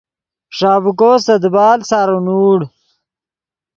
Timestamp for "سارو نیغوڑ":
1.89-2.59